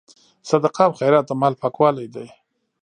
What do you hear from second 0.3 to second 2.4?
صدقه او خیرات د مال پاکوالی دی.